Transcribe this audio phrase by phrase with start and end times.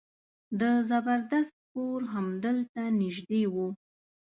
[0.59, 3.55] د زبردست کور همدلته نژدې و.